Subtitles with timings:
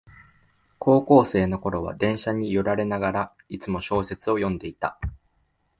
[0.79, 4.99] 高校生のころは電車に揺られながら、いつも小説を読んでいた